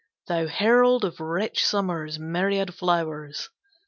Thou 0.25 0.47
herald 0.47 1.05
of 1.05 1.19
rich 1.19 1.63
Summer's 1.63 2.17
myriad 2.17 2.73
flowers! 2.73 3.51